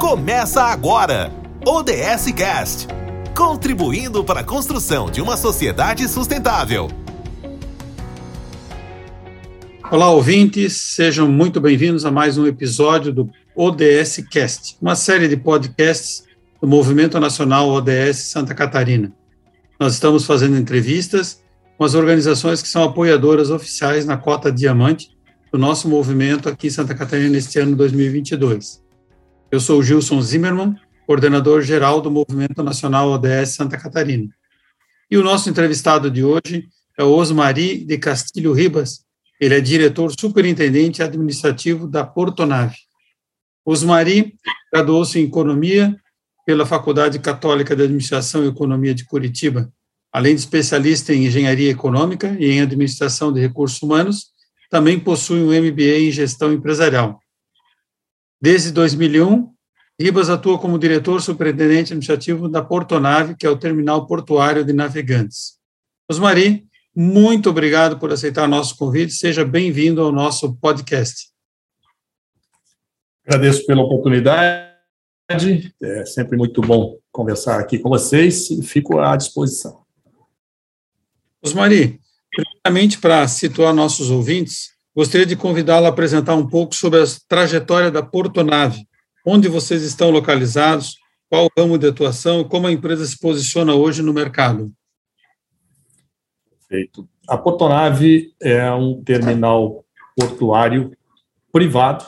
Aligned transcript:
Começa 0.00 0.62
agora! 0.62 1.30
ODS 1.62 2.32
Cast 2.34 2.88
contribuindo 3.36 4.24
para 4.24 4.40
a 4.40 4.42
construção 4.42 5.10
de 5.10 5.20
uma 5.20 5.36
sociedade 5.36 6.08
sustentável. 6.08 6.88
Olá, 9.90 10.10
ouvintes, 10.10 10.80
sejam 10.80 11.30
muito 11.30 11.60
bem-vindos 11.60 12.06
a 12.06 12.10
mais 12.10 12.38
um 12.38 12.46
episódio 12.46 13.12
do 13.12 13.30
ODS 13.54 14.24
Cast, 14.30 14.78
uma 14.80 14.96
série 14.96 15.28
de 15.28 15.36
podcasts 15.36 16.24
do 16.62 16.66
Movimento 16.66 17.20
Nacional 17.20 17.68
ODS 17.68 18.30
Santa 18.30 18.54
Catarina. 18.54 19.12
Nós 19.78 19.92
estamos 19.92 20.24
fazendo 20.24 20.56
entrevistas 20.56 21.42
com 21.76 21.84
as 21.84 21.92
organizações 21.92 22.62
que 22.62 22.68
são 22.68 22.84
apoiadoras 22.84 23.50
oficiais 23.50 24.06
na 24.06 24.16
cota 24.16 24.50
diamante 24.50 25.10
do 25.52 25.58
nosso 25.58 25.90
movimento 25.90 26.48
aqui 26.48 26.68
em 26.68 26.70
Santa 26.70 26.94
Catarina 26.94 27.28
neste 27.28 27.58
ano 27.58 27.76
2022. 27.76 28.88
Eu 29.52 29.58
sou 29.58 29.82
Gilson 29.82 30.22
Zimmermann, 30.22 30.76
coordenador 31.04 31.60
geral 31.62 32.00
do 32.00 32.08
Movimento 32.08 32.62
Nacional 32.62 33.10
ODS 33.10 33.50
Santa 33.56 33.76
Catarina. 33.76 34.28
E 35.10 35.18
o 35.18 35.24
nosso 35.24 35.50
entrevistado 35.50 36.08
de 36.08 36.22
hoje 36.22 36.68
é 36.96 37.02
o 37.02 37.10
Osmari 37.10 37.84
de 37.84 37.98
Castilho 37.98 38.52
Ribas, 38.52 39.04
ele 39.40 39.54
é 39.54 39.60
diretor 39.60 40.12
superintendente 40.16 41.02
administrativo 41.02 41.88
da 41.88 42.04
Portonave. 42.04 42.76
Osmari 43.64 44.36
graduou-se 44.72 45.18
em 45.18 45.24
Economia 45.24 45.96
pela 46.46 46.64
Faculdade 46.64 47.18
Católica 47.18 47.74
de 47.74 47.82
Administração 47.82 48.44
e 48.44 48.48
Economia 48.48 48.94
de 48.94 49.04
Curitiba, 49.04 49.68
além 50.12 50.36
de 50.36 50.42
especialista 50.42 51.12
em 51.12 51.26
Engenharia 51.26 51.70
Econômica 51.70 52.36
e 52.38 52.52
em 52.52 52.60
Administração 52.60 53.32
de 53.32 53.40
Recursos 53.40 53.82
Humanos, 53.82 54.26
também 54.70 55.00
possui 55.00 55.40
um 55.40 55.48
MBA 55.48 55.98
em 55.98 56.12
Gestão 56.12 56.52
Empresarial. 56.52 57.20
Desde 58.40 58.72
2001, 58.72 59.52
Ribas 60.00 60.30
atua 60.30 60.58
como 60.58 60.78
diretor 60.78 61.20
superintendente 61.20 61.92
administrativo 61.92 62.48
da 62.48 62.62
Portonave, 62.62 63.36
que 63.36 63.44
é 63.44 63.50
o 63.50 63.58
terminal 63.58 64.06
portuário 64.06 64.64
de 64.64 64.72
navegantes. 64.72 65.58
Osmari, 66.10 66.66
muito 66.96 67.50
obrigado 67.50 67.98
por 67.98 68.10
aceitar 68.10 68.48
nosso 68.48 68.78
convite. 68.78 69.12
Seja 69.12 69.44
bem-vindo 69.44 70.00
ao 70.00 70.10
nosso 70.10 70.56
podcast. 70.56 71.28
Agradeço 73.26 73.66
pela 73.66 73.82
oportunidade. 73.82 75.74
É 75.82 76.06
sempre 76.06 76.38
muito 76.38 76.62
bom 76.62 76.98
conversar 77.12 77.60
aqui 77.60 77.78
com 77.78 77.90
vocês 77.90 78.50
e 78.50 78.62
fico 78.62 78.98
à 79.00 79.14
disposição. 79.16 79.84
Osmari, 81.44 82.00
primeiramente, 82.34 82.98
para 82.98 83.28
situar 83.28 83.74
nossos 83.74 84.10
ouvintes, 84.10 84.70
Gostaria 84.94 85.26
de 85.26 85.36
convidá-lo 85.36 85.86
a 85.86 85.90
apresentar 85.90 86.34
um 86.34 86.46
pouco 86.46 86.74
sobre 86.74 87.00
a 87.00 87.04
trajetória 87.28 87.90
da 87.90 88.02
Portonave, 88.02 88.86
onde 89.24 89.48
vocês 89.48 89.82
estão 89.82 90.10
localizados, 90.10 90.96
qual 91.28 91.46
o 91.46 91.60
ramo 91.60 91.78
de 91.78 91.88
atuação 91.88 92.40
e 92.40 92.44
como 92.44 92.66
a 92.66 92.72
empresa 92.72 93.04
se 93.06 93.18
posiciona 93.18 93.74
hoje 93.74 94.02
no 94.02 94.12
mercado. 94.12 94.72
Perfeito. 96.50 97.08
A 97.28 97.38
Portonave 97.38 98.34
é 98.42 98.70
um 98.72 99.02
terminal 99.02 99.84
portuário 100.16 100.96
privado, 101.52 102.04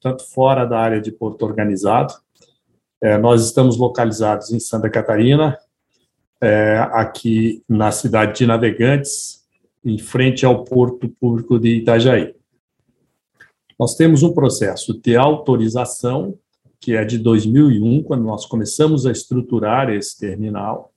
tanto 0.00 0.24
fora 0.24 0.64
da 0.64 0.80
área 0.80 1.00
de 1.00 1.12
porto 1.12 1.42
organizado. 1.42 2.14
É, 3.00 3.16
nós 3.16 3.44
estamos 3.44 3.76
localizados 3.76 4.50
em 4.50 4.58
Santa 4.58 4.90
Catarina, 4.90 5.56
é, 6.40 6.78
aqui 6.92 7.62
na 7.68 7.92
cidade 7.92 8.38
de 8.38 8.46
Navegantes, 8.46 9.39
em 9.84 9.98
frente 9.98 10.44
ao 10.44 10.64
Porto 10.64 11.08
Público 11.08 11.58
de 11.58 11.76
Itajaí. 11.76 12.34
Nós 13.78 13.94
temos 13.94 14.22
um 14.22 14.32
processo 14.32 14.92
de 15.00 15.16
autorização, 15.16 16.34
que 16.78 16.94
é 16.94 17.04
de 17.04 17.18
2001, 17.18 18.02
quando 18.02 18.24
nós 18.24 18.44
começamos 18.44 19.06
a 19.06 19.12
estruturar 19.12 19.88
esse 19.90 20.18
terminal, 20.18 20.92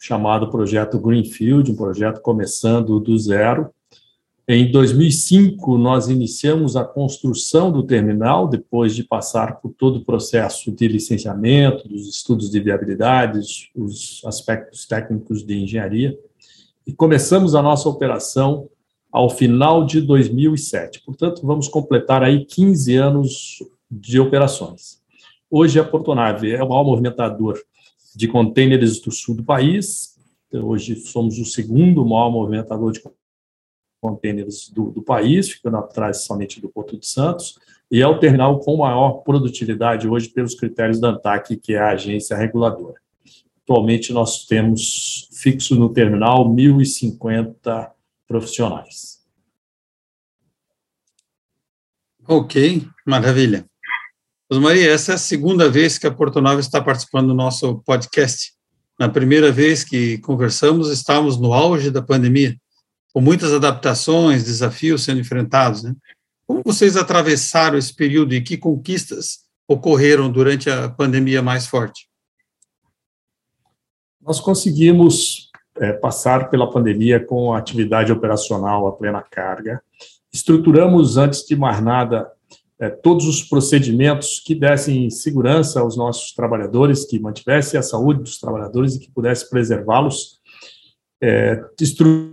chamado 0.00 0.50
Projeto 0.50 0.98
Greenfield, 1.00 1.70
um 1.72 1.76
projeto 1.76 2.20
começando 2.20 2.98
do 2.98 3.16
zero. 3.18 3.70
Em 4.48 4.70
2005, 4.70 5.78
nós 5.78 6.08
iniciamos 6.08 6.76
a 6.76 6.84
construção 6.84 7.70
do 7.70 7.84
terminal, 7.84 8.48
depois 8.48 8.94
de 8.94 9.04
passar 9.04 9.60
por 9.60 9.72
todo 9.72 9.96
o 9.96 10.04
processo 10.04 10.72
de 10.72 10.88
licenciamento, 10.88 11.88
dos 11.88 12.08
estudos 12.08 12.50
de 12.50 12.60
viabilidade, 12.60 13.38
os 13.74 14.20
aspectos 14.24 14.86
técnicos 14.86 15.44
de 15.44 15.60
engenharia 15.60 16.16
e 16.86 16.92
começamos 16.92 17.54
a 17.54 17.62
nossa 17.62 17.88
operação 17.88 18.68
ao 19.10 19.28
final 19.28 19.84
de 19.84 20.00
2007. 20.00 21.02
Portanto, 21.04 21.46
vamos 21.46 21.68
completar 21.68 22.22
aí 22.22 22.44
15 22.44 22.96
anos 22.96 23.58
de 23.90 24.18
operações. 24.18 25.00
Hoje 25.50 25.78
a 25.78 25.84
Portonave 25.84 26.52
é 26.52 26.62
o 26.62 26.68
maior 26.68 26.84
movimentador 26.84 27.58
de 28.16 28.26
contêineres 28.26 29.00
do 29.00 29.12
sul 29.12 29.36
do 29.36 29.44
país. 29.44 30.18
Hoje 30.52 30.96
somos 30.96 31.38
o 31.38 31.44
segundo 31.44 32.04
maior 32.04 32.30
movimentador 32.30 32.92
de 32.92 33.02
contêineres 34.00 34.70
do, 34.70 34.90
do 34.90 35.02
país, 35.02 35.50
ficando 35.50 35.76
atrás 35.76 36.24
somente 36.24 36.60
do 36.60 36.68
Porto 36.68 36.98
de 36.98 37.06
Santos, 37.06 37.58
e 37.90 38.00
é 38.00 38.06
o 38.06 38.18
terminal 38.18 38.58
com 38.58 38.78
maior 38.78 39.22
produtividade 39.22 40.08
hoje 40.08 40.28
pelos 40.30 40.54
critérios 40.54 40.98
da 40.98 41.10
ANTAC, 41.10 41.56
que 41.56 41.74
é 41.74 41.78
a 41.78 41.90
agência 41.90 42.36
reguladora. 42.36 43.01
Atualmente 43.64 44.12
nós 44.12 44.44
temos 44.46 45.28
fixo 45.32 45.74
no 45.74 45.92
terminal 45.92 46.48
1.050 46.48 47.90
profissionais. 48.26 49.22
Ok, 52.26 52.86
maravilha. 53.06 53.66
Maria, 54.50 54.90
essa 54.90 55.12
é 55.12 55.14
a 55.14 55.18
segunda 55.18 55.68
vez 55.68 55.96
que 55.98 56.06
a 56.06 56.10
Porto 56.10 56.40
Nova 56.40 56.60
está 56.60 56.80
participando 56.80 57.28
do 57.28 57.34
nosso 57.34 57.78
podcast. 57.84 58.52
Na 58.98 59.08
primeira 59.08 59.50
vez 59.50 59.82
que 59.82 60.18
conversamos, 60.18 60.90
estávamos 60.90 61.40
no 61.40 61.52
auge 61.52 61.90
da 61.90 62.02
pandemia, 62.02 62.56
com 63.12 63.20
muitas 63.20 63.52
adaptações, 63.52 64.44
desafios 64.44 65.02
sendo 65.02 65.20
enfrentados. 65.20 65.82
Né? 65.82 65.94
Como 66.46 66.62
vocês 66.64 66.96
atravessaram 66.96 67.78
esse 67.78 67.94
período 67.94 68.34
e 68.34 68.42
que 68.42 68.56
conquistas 68.56 69.40
ocorreram 69.66 70.30
durante 70.30 70.68
a 70.68 70.88
pandemia 70.88 71.40
mais 71.40 71.66
forte? 71.66 72.11
Nós 74.24 74.40
conseguimos 74.40 75.50
é, 75.76 75.92
passar 75.92 76.48
pela 76.48 76.70
pandemia 76.70 77.18
com 77.24 77.52
a 77.52 77.58
atividade 77.58 78.12
operacional 78.12 78.86
a 78.86 78.92
plena 78.92 79.20
carga. 79.22 79.82
Estruturamos, 80.32 81.16
antes 81.16 81.44
de 81.44 81.56
mais 81.56 81.82
nada, 81.82 82.30
é, 82.78 82.88
todos 82.88 83.26
os 83.26 83.42
procedimentos 83.42 84.40
que 84.40 84.54
dessem 84.54 85.10
segurança 85.10 85.80
aos 85.80 85.96
nossos 85.96 86.32
trabalhadores, 86.32 87.04
que 87.04 87.18
mantivessem 87.18 87.78
a 87.78 87.82
saúde 87.82 88.22
dos 88.22 88.38
trabalhadores 88.38 88.94
e 88.94 89.00
que 89.00 89.10
pudesse 89.10 89.48
preservá-los. 89.50 90.40
É, 91.20 91.60
estruturamos 91.80 92.31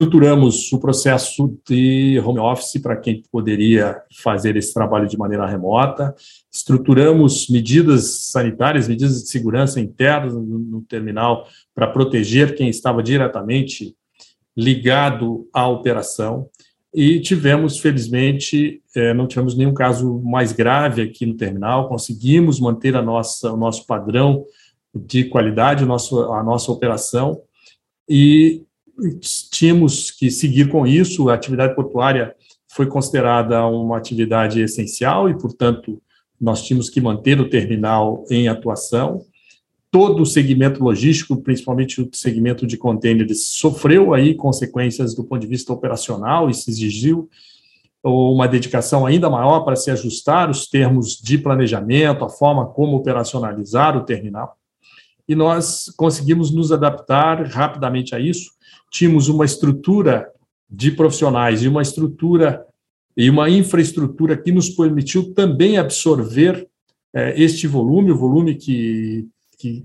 o 0.00 0.78
processo 0.78 1.58
de 1.68 2.22
home 2.24 2.38
office 2.38 2.80
para 2.80 2.96
quem 2.96 3.20
poderia 3.32 4.00
fazer 4.22 4.56
esse 4.56 4.72
trabalho 4.72 5.08
de 5.08 5.18
maneira 5.18 5.44
remota, 5.44 6.14
estruturamos 6.52 7.48
medidas 7.48 8.28
sanitárias, 8.30 8.86
medidas 8.86 9.20
de 9.20 9.28
segurança 9.28 9.80
internas 9.80 10.34
no, 10.34 10.40
no 10.40 10.82
terminal 10.82 11.48
para 11.74 11.88
proteger 11.88 12.54
quem 12.54 12.68
estava 12.68 13.02
diretamente 13.02 13.96
ligado 14.56 15.48
à 15.52 15.66
operação. 15.66 16.48
E 16.94 17.18
tivemos, 17.18 17.78
felizmente, 17.78 18.80
é, 18.94 19.12
não 19.12 19.26
tivemos 19.26 19.56
nenhum 19.56 19.74
caso 19.74 20.20
mais 20.20 20.52
grave 20.52 21.02
aqui 21.02 21.26
no 21.26 21.34
terminal, 21.34 21.88
conseguimos 21.88 22.60
manter 22.60 22.94
a 22.94 23.02
nossa, 23.02 23.52
o 23.52 23.56
nosso 23.56 23.84
padrão 23.84 24.44
de 24.94 25.24
qualidade, 25.24 25.84
o 25.84 26.32
a 26.32 26.42
nossa 26.42 26.72
operação, 26.72 27.42
e 28.08 28.62
tínhamos 29.50 30.10
que 30.10 30.30
seguir 30.30 30.68
com 30.68 30.86
isso. 30.86 31.28
A 31.28 31.34
atividade 31.34 31.74
portuária 31.74 32.34
foi 32.68 32.86
considerada 32.86 33.66
uma 33.66 33.96
atividade 33.96 34.60
essencial 34.60 35.28
e, 35.28 35.38
portanto, 35.38 36.00
nós 36.40 36.62
tínhamos 36.62 36.88
que 36.88 37.00
manter 37.00 37.40
o 37.40 37.48
terminal 37.48 38.24
em 38.30 38.48
atuação. 38.48 39.22
Todo 39.90 40.22
o 40.22 40.26
segmento 40.26 40.84
logístico, 40.84 41.40
principalmente 41.42 42.00
o 42.00 42.08
segmento 42.12 42.66
de 42.66 42.76
contêineres, 42.76 43.46
sofreu 43.46 44.12
aí 44.12 44.34
consequências 44.34 45.14
do 45.14 45.24
ponto 45.24 45.40
de 45.40 45.46
vista 45.46 45.72
operacional 45.72 46.50
e 46.50 46.54
se 46.54 46.70
exigiu 46.70 47.28
uma 48.04 48.46
dedicação 48.46 49.04
ainda 49.04 49.28
maior 49.28 49.60
para 49.60 49.76
se 49.76 49.90
ajustar 49.90 50.50
os 50.50 50.68
termos 50.68 51.16
de 51.16 51.36
planejamento, 51.38 52.24
a 52.24 52.28
forma 52.28 52.66
como 52.66 52.96
operacionalizar 52.96 53.96
o 53.96 54.04
terminal. 54.04 54.56
E 55.28 55.34
nós 55.34 55.92
conseguimos 55.96 56.50
nos 56.50 56.70
adaptar 56.70 57.44
rapidamente 57.46 58.14
a 58.14 58.20
isso, 58.20 58.52
tínhamos 58.90 59.28
uma 59.28 59.44
estrutura 59.44 60.28
de 60.68 60.90
profissionais 60.90 61.62
e 61.62 61.68
uma 61.68 61.82
estrutura 61.82 62.64
e 63.16 63.28
uma 63.28 63.50
infraestrutura 63.50 64.36
que 64.36 64.52
nos 64.52 64.70
permitiu 64.70 65.34
também 65.34 65.76
absorver 65.76 66.68
é, 67.12 67.40
este 67.40 67.66
volume, 67.66 68.12
o 68.12 68.16
volume 68.16 68.54
que, 68.54 69.26
que, 69.58 69.84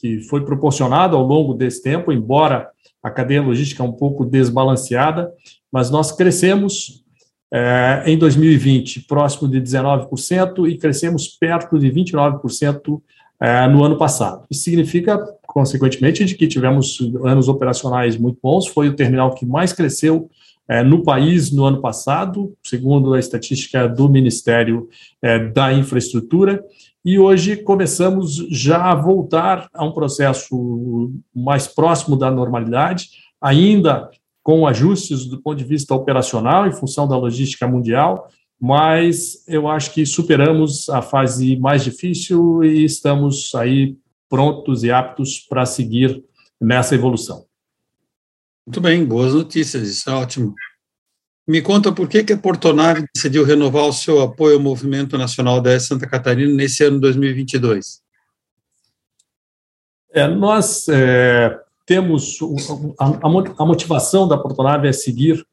que 0.00 0.20
foi 0.20 0.44
proporcionado 0.44 1.16
ao 1.16 1.24
longo 1.24 1.54
desse 1.54 1.82
tempo, 1.82 2.12
embora 2.12 2.68
a 3.02 3.10
cadeia 3.10 3.42
logística 3.42 3.82
um 3.82 3.92
pouco 3.92 4.24
desbalanceada, 4.24 5.32
mas 5.72 5.90
nós 5.90 6.12
crescemos 6.12 7.04
é, 7.52 8.02
em 8.06 8.18
2020 8.18 9.06
próximo 9.06 9.48
de 9.48 9.60
19% 9.60 10.68
e 10.68 10.76
crescemos 10.76 11.28
perto 11.28 11.78
de 11.78 11.90
29% 11.90 13.00
é, 13.40 13.66
no 13.68 13.84
ano 13.84 13.96
passado. 13.96 14.46
Isso 14.50 14.62
significa, 14.62 15.18
consequentemente, 15.46 16.24
de 16.24 16.34
que 16.34 16.46
tivemos 16.46 16.98
anos 17.24 17.48
operacionais 17.48 18.16
muito 18.16 18.38
bons, 18.42 18.66
foi 18.66 18.88
o 18.88 18.96
terminal 18.96 19.34
que 19.34 19.44
mais 19.44 19.72
cresceu 19.72 20.30
é, 20.68 20.82
no 20.82 21.02
país 21.02 21.52
no 21.52 21.64
ano 21.64 21.80
passado, 21.80 22.54
segundo 22.62 23.14
a 23.14 23.18
estatística 23.18 23.88
do 23.88 24.08
Ministério 24.08 24.88
é, 25.22 25.38
da 25.38 25.72
Infraestrutura, 25.72 26.64
e 27.04 27.18
hoje 27.20 27.56
começamos 27.56 28.34
já 28.50 28.90
a 28.90 28.94
voltar 28.94 29.68
a 29.72 29.84
um 29.84 29.92
processo 29.92 31.12
mais 31.32 31.68
próximo 31.68 32.16
da 32.16 32.30
normalidade, 32.32 33.10
ainda 33.40 34.10
com 34.42 34.66
ajustes 34.66 35.26
do 35.26 35.40
ponto 35.40 35.56
de 35.56 35.64
vista 35.64 35.94
operacional, 35.94 36.66
em 36.66 36.72
função 36.72 37.06
da 37.06 37.16
logística 37.16 37.66
mundial, 37.66 38.28
mas 38.60 39.44
eu 39.46 39.68
acho 39.68 39.92
que 39.92 40.06
superamos 40.06 40.88
a 40.88 41.02
fase 41.02 41.56
mais 41.56 41.84
difícil 41.84 42.64
e 42.64 42.84
estamos 42.84 43.54
aí 43.54 43.96
prontos 44.28 44.82
e 44.82 44.90
aptos 44.90 45.38
para 45.38 45.66
seguir 45.66 46.24
nessa 46.60 46.94
evolução. 46.94 47.44
Muito 48.66 48.80
bem, 48.80 49.04
boas 49.04 49.34
notícias, 49.34 49.88
isso 49.88 50.10
é 50.10 50.12
ótimo. 50.12 50.54
Me 51.46 51.62
conta 51.62 51.92
por 51.92 52.08
que, 52.08 52.24
que 52.24 52.32
a 52.32 52.38
Portonave 52.38 53.06
decidiu 53.14 53.44
renovar 53.44 53.84
o 53.84 53.92
seu 53.92 54.20
apoio 54.20 54.56
ao 54.56 54.62
Movimento 54.62 55.16
Nacional 55.16 55.60
da 55.60 55.78
Santa 55.78 56.04
Catarina 56.08 56.52
nesse 56.52 56.82
ano 56.82 56.98
2022. 56.98 58.02
É, 60.10 60.26
nós 60.26 60.88
é, 60.88 61.56
temos 61.84 62.38
a, 62.98 63.04
a, 63.62 63.66
motivação 63.66 64.26
da 64.26 64.36
Portonave 64.36 64.88
é 64.88 64.92
seguir 64.92 65.46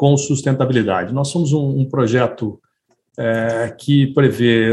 com 0.00 0.16
sustentabilidade. 0.16 1.12
Nós 1.12 1.28
somos 1.28 1.52
um, 1.52 1.80
um 1.80 1.84
projeto 1.84 2.58
é, 3.18 3.68
que 3.78 4.06
prevê 4.06 4.70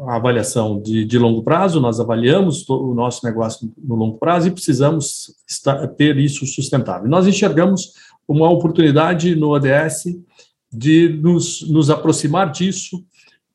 a 0.00 0.16
avaliação 0.16 0.82
de, 0.82 1.04
de, 1.04 1.16
longo 1.20 1.44
prazo, 1.44 1.80
nós 1.80 2.00
avaliamos 2.00 2.68
o 2.68 2.92
nosso 2.92 3.24
negócio 3.24 3.72
no 3.78 3.94
longo 3.94 4.18
prazo 4.18 4.48
e 4.48 4.50
precisamos 4.50 5.36
estar, 5.48 5.86
ter 5.86 6.18
isso 6.18 6.44
sustentável. 6.46 7.08
Nós 7.08 7.28
enxergamos 7.28 7.92
uma 8.26 8.50
oportunidade 8.50 9.36
no 9.36 9.50
ODS 9.50 10.18
de 10.72 11.10
nos, 11.22 11.62
nos 11.70 11.88
aproximar 11.88 12.50
disso 12.50 13.04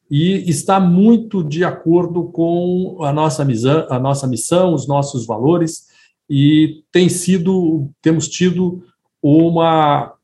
e 0.10 0.50
está 0.50 0.80
muito 0.80 1.44
de 1.44 1.66
acordo 1.66 2.24
com 2.32 3.00
a 3.02 3.12
nossa 3.12 3.44
missão, 3.44 3.86
a 3.90 4.00
nossa 4.00 4.26
missão, 4.26 4.74
os 4.74 4.88
nossos 4.88 5.26
valores 5.26 5.88
e 6.30 6.86
tem 6.90 7.10
sido, 7.10 7.90
temos 8.02 8.30
tido 8.30 8.82
uma 9.22 10.16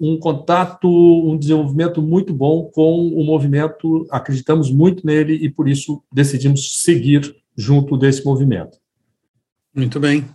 um 0.00 0.18
contato, 0.18 0.88
um 0.88 1.36
desenvolvimento 1.36 2.02
muito 2.02 2.32
bom 2.32 2.70
com 2.72 3.08
o 3.08 3.24
movimento, 3.24 4.06
acreditamos 4.10 4.70
muito 4.70 5.06
nele 5.06 5.34
e 5.34 5.48
por 5.48 5.68
isso 5.68 6.02
decidimos 6.12 6.82
seguir 6.82 7.34
junto 7.56 7.96
desse 7.96 8.24
movimento. 8.24 8.78
Muito 9.74 9.98
bem. 10.00 10.26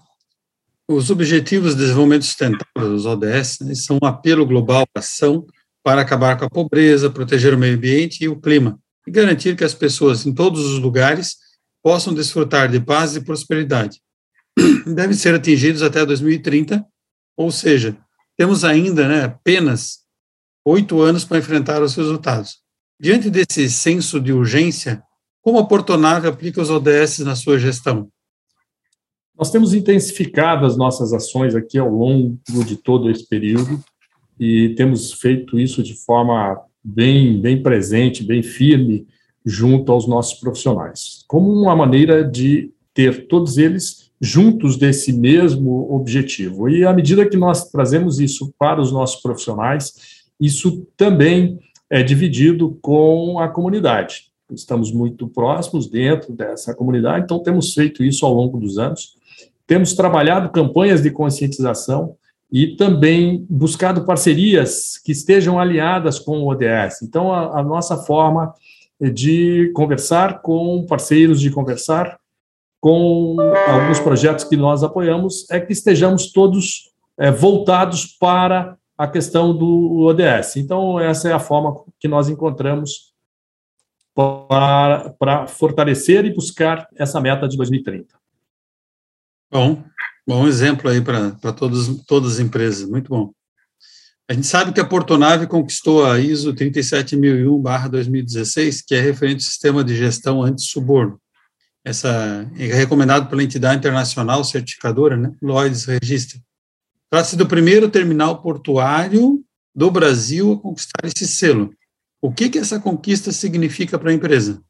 Os 0.87 1.09
Objetivos 1.09 1.75
de 1.75 1.81
Desenvolvimento 1.81 2.23
Sustentável, 2.23 2.93
os 2.93 3.05
ODS, 3.05 3.59
né, 3.61 3.75
são 3.75 3.99
um 4.01 4.05
apelo 4.05 4.45
global 4.45 4.85
à 4.95 4.99
ação 4.99 5.45
para 5.83 6.01
acabar 6.01 6.37
com 6.37 6.45
a 6.45 6.49
pobreza, 6.49 7.09
proteger 7.09 7.53
o 7.53 7.57
meio 7.57 7.75
ambiente 7.75 8.23
e 8.23 8.27
o 8.27 8.39
clima, 8.39 8.79
e 9.05 9.11
garantir 9.11 9.55
que 9.55 9.63
as 9.63 9.73
pessoas 9.73 10.25
em 10.25 10.33
todos 10.33 10.65
os 10.65 10.79
lugares 10.79 11.37
possam 11.83 12.13
desfrutar 12.13 12.69
de 12.69 12.79
paz 12.79 13.15
e 13.15 13.21
prosperidade. 13.21 14.01
Devem 14.87 15.15
ser 15.15 15.35
atingidos 15.35 15.81
até 15.81 16.05
2030, 16.05 16.85
ou 17.35 17.51
seja, 17.51 17.97
temos 18.37 18.63
ainda 18.63 19.07
né, 19.07 19.23
apenas 19.23 19.99
oito 20.63 21.01
anos 21.01 21.25
para 21.25 21.39
enfrentar 21.39 21.81
os 21.81 21.95
resultados. 21.95 22.59
Diante 22.99 23.29
desse 23.29 23.69
senso 23.69 24.19
de 24.19 24.31
urgência, 24.31 25.01
como 25.41 25.59
a 25.59 25.65
Portonave 25.65 26.27
aplica 26.27 26.61
os 26.61 26.69
ODS 26.69 27.19
na 27.19 27.35
sua 27.35 27.57
gestão? 27.57 28.09
Nós 29.37 29.51
temos 29.51 29.73
intensificado 29.73 30.65
as 30.65 30.75
nossas 30.75 31.13
ações 31.13 31.55
aqui 31.55 31.77
ao 31.77 31.89
longo 31.89 32.39
de 32.65 32.75
todo 32.75 33.09
esse 33.09 33.27
período 33.27 33.83
e 34.39 34.73
temos 34.75 35.13
feito 35.13 35.59
isso 35.59 35.83
de 35.83 35.93
forma 35.93 36.59
bem, 36.83 37.39
bem 37.39 37.61
presente, 37.61 38.23
bem 38.23 38.41
firme 38.41 39.07
junto 39.45 39.91
aos 39.91 40.07
nossos 40.07 40.39
profissionais, 40.39 41.23
como 41.27 41.51
uma 41.51 41.75
maneira 41.75 42.23
de 42.23 42.71
ter 42.93 43.27
todos 43.27 43.57
eles 43.57 44.06
juntos 44.19 44.77
desse 44.77 45.13
mesmo 45.13 45.93
objetivo. 45.93 46.69
E 46.69 46.85
à 46.85 46.93
medida 46.93 47.27
que 47.27 47.37
nós 47.37 47.69
trazemos 47.69 48.19
isso 48.19 48.53
para 48.57 48.81
os 48.81 48.91
nossos 48.91 49.21
profissionais, 49.21 49.93
isso 50.39 50.87
também 50.95 51.59
é 51.89 52.03
dividido 52.03 52.77
com 52.81 53.39
a 53.39 53.47
comunidade. 53.47 54.27
Estamos 54.51 54.91
muito 54.91 55.27
próximos 55.27 55.89
dentro 55.89 56.33
dessa 56.33 56.73
comunidade, 56.73 57.25
então 57.25 57.39
temos 57.39 57.73
feito 57.73 58.03
isso 58.03 58.25
ao 58.25 58.33
longo 58.33 58.57
dos 58.57 58.77
anos. 58.77 59.15
Temos 59.65 59.93
trabalhado 59.93 60.49
campanhas 60.49 61.01
de 61.01 61.11
conscientização 61.11 62.15
e 62.51 62.75
também 62.77 63.45
buscado 63.49 64.05
parcerias 64.05 64.97
que 64.97 65.11
estejam 65.11 65.59
aliadas 65.59 66.17
com 66.17 66.39
o 66.39 66.47
ODS. 66.47 67.01
Então, 67.03 67.33
a, 67.33 67.59
a 67.59 67.63
nossa 67.63 67.97
forma 67.97 68.53
de 69.13 69.69
conversar 69.75 70.41
com 70.41 70.85
parceiros, 70.87 71.41
de 71.41 71.51
conversar 71.51 72.17
com 72.79 73.35
alguns 73.67 73.99
projetos 73.99 74.43
que 74.43 74.55
nós 74.55 74.83
apoiamos, 74.83 75.49
é 75.49 75.59
que 75.59 75.73
estejamos 75.73 76.31
todos 76.31 76.91
é, 77.17 77.31
voltados 77.31 78.05
para 78.05 78.77
a 78.97 79.07
questão 79.07 79.55
do 79.55 80.01
ODS. 80.01 80.57
Então, 80.57 80.99
essa 80.99 81.29
é 81.29 81.33
a 81.33 81.39
forma 81.39 81.83
que 81.99 82.07
nós 82.07 82.29
encontramos 82.29 83.13
para, 84.15 85.09
para 85.19 85.47
fortalecer 85.47 86.25
e 86.25 86.33
buscar 86.33 86.87
essa 86.95 87.21
meta 87.21 87.47
de 87.47 87.55
2030. 87.57 88.15
Bom, 89.51 89.83
bom 90.27 90.47
exemplo 90.47 90.89
aí 90.89 90.99
para 91.01 91.53
todas 91.53 91.87
as 91.87 92.39
empresas, 92.39 92.89
muito 92.89 93.09
bom. 93.09 93.31
A 94.29 94.33
gente 94.33 94.47
sabe 94.47 94.73
que 94.73 94.81
a 94.81 94.85
Portonave 94.85 95.47
conquistou 95.47 96.05
a 96.05 96.19
ISO 96.19 96.53
37001-2016, 96.53 98.83
que 98.85 98.93
é 98.93 98.99
referente 98.99 99.37
ao 99.37 99.49
sistema 99.49 99.81
de 99.83 99.95
gestão 99.95 100.43
anti-suborno 100.43 101.17
essa 101.87 102.45
é 102.57 102.65
recomendado 102.65 103.29
pela 103.29 103.41
entidade 103.41 103.77
internacional 103.77 104.43
certificadora, 104.43 105.15
né, 105.15 105.33
Lloyds 105.41 105.85
Register. 105.85 106.41
Trata-se 107.09 107.37
do 107.37 107.47
primeiro 107.47 107.89
terminal 107.89 108.41
portuário 108.41 109.41
do 109.73 109.89
Brasil 109.89 110.51
a 110.51 110.59
conquistar 110.59 111.05
esse 111.05 111.25
selo. 111.25 111.73
O 112.21 112.29
que 112.29 112.49
que 112.49 112.57
essa 112.57 112.77
conquista 112.77 113.31
significa 113.31 113.97
para 113.97 114.11
a 114.11 114.13
empresa? 114.13 114.61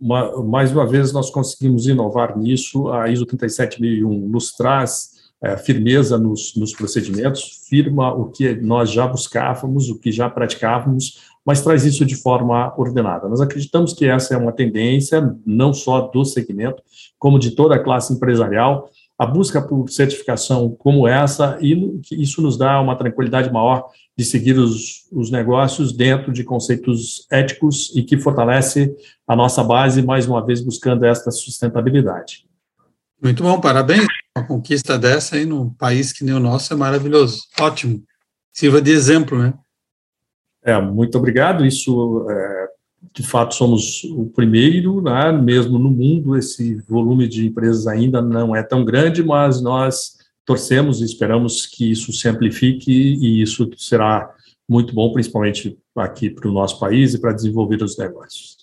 Uma, 0.00 0.40
mais 0.44 0.70
uma 0.70 0.86
vez 0.86 1.12
nós 1.12 1.30
conseguimos 1.30 1.88
inovar 1.88 2.38
nisso. 2.38 2.88
A 2.92 3.08
ISO 3.08 3.26
37001 3.26 4.28
nos 4.28 4.52
traz 4.52 5.20
é, 5.42 5.56
firmeza 5.56 6.16
nos, 6.16 6.54
nos 6.54 6.72
procedimentos, 6.72 7.64
firma 7.68 8.12
o 8.14 8.30
que 8.30 8.54
nós 8.54 8.90
já 8.90 9.06
buscávamos, 9.06 9.88
o 9.88 9.98
que 9.98 10.12
já 10.12 10.28
praticávamos, 10.28 11.29
mas 11.44 11.62
traz 11.62 11.84
isso 11.84 12.04
de 12.04 12.16
forma 12.16 12.74
ordenada. 12.76 13.28
Nós 13.28 13.40
acreditamos 13.40 13.92
que 13.92 14.06
essa 14.06 14.34
é 14.34 14.36
uma 14.36 14.52
tendência, 14.52 15.34
não 15.46 15.72
só 15.72 16.02
do 16.02 16.24
segmento, 16.24 16.82
como 17.18 17.38
de 17.38 17.52
toda 17.52 17.76
a 17.76 17.82
classe 17.82 18.12
empresarial, 18.12 18.90
a 19.18 19.26
busca 19.26 19.60
por 19.60 19.90
certificação 19.90 20.74
como 20.78 21.06
essa, 21.06 21.58
e 21.60 22.00
isso 22.12 22.40
nos 22.40 22.56
dá 22.56 22.80
uma 22.80 22.96
tranquilidade 22.96 23.52
maior 23.52 23.88
de 24.16 24.24
seguir 24.24 24.58
os, 24.58 25.06
os 25.12 25.30
negócios 25.30 25.92
dentro 25.92 26.32
de 26.32 26.42
conceitos 26.42 27.26
éticos 27.30 27.94
e 27.94 28.02
que 28.02 28.18
fortalece 28.18 28.94
a 29.26 29.36
nossa 29.36 29.62
base, 29.62 30.02
mais 30.02 30.26
uma 30.26 30.44
vez, 30.44 30.60
buscando 30.60 31.04
esta 31.04 31.30
sustentabilidade. 31.30 32.46
Muito 33.22 33.42
bom, 33.42 33.60
parabéns. 33.60 34.06
Uma 34.36 34.46
conquista 34.46 34.98
dessa 34.98 35.36
aí 35.36 35.44
num 35.44 35.68
país 35.68 36.12
que 36.12 36.24
nem 36.24 36.34
o 36.34 36.40
nosso 36.40 36.72
é 36.72 36.76
maravilhoso. 36.76 37.42
Ótimo. 37.60 38.02
Sirva 38.54 38.80
de 38.80 38.90
exemplo, 38.90 39.38
né? 39.38 39.52
É, 40.62 40.80
muito 40.80 41.16
obrigado. 41.16 41.64
Isso, 41.64 42.26
é, 42.30 42.68
de 43.14 43.22
fato, 43.22 43.54
somos 43.54 44.04
o 44.04 44.26
primeiro, 44.26 45.00
né, 45.00 45.32
mesmo 45.32 45.78
no 45.78 45.90
mundo, 45.90 46.36
esse 46.36 46.76
volume 46.88 47.26
de 47.26 47.46
empresas 47.46 47.86
ainda 47.86 48.20
não 48.20 48.54
é 48.54 48.62
tão 48.62 48.84
grande, 48.84 49.22
mas 49.22 49.60
nós 49.60 50.18
torcemos 50.44 51.00
e 51.00 51.04
esperamos 51.04 51.66
que 51.66 51.90
isso 51.90 52.12
se 52.12 52.28
amplifique 52.28 52.90
e 52.90 53.40
isso 53.42 53.70
será 53.76 54.30
muito 54.68 54.94
bom, 54.94 55.12
principalmente 55.12 55.78
aqui 55.96 56.30
para 56.30 56.48
o 56.48 56.52
nosso 56.52 56.78
país 56.78 57.14
e 57.14 57.20
para 57.20 57.32
desenvolver 57.32 57.82
os 57.82 57.96
negócios. 57.96 58.58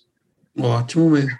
Ótimo 0.58 1.10
mesmo. 1.10 1.36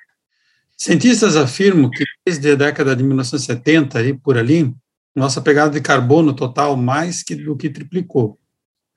Cientistas 0.76 1.36
afirmam 1.36 1.90
que 1.90 2.04
desde 2.24 2.52
a 2.52 2.54
década 2.54 2.94
de 2.94 3.02
1970 3.02 4.02
e 4.02 4.14
por 4.14 4.38
ali, 4.38 4.72
nossa 5.14 5.40
pegada 5.40 5.72
de 5.72 5.80
carbono 5.80 6.32
total 6.32 6.76
mais 6.76 7.22
que 7.22 7.34
do 7.34 7.56
que 7.56 7.68
triplicou 7.68 8.38